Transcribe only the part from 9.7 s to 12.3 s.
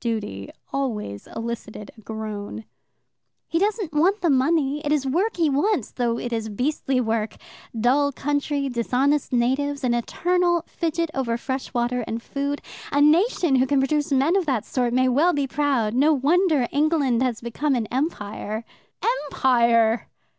an eternal fidget over fresh water and